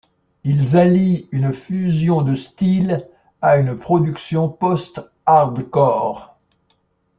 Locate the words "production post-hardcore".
3.77-6.39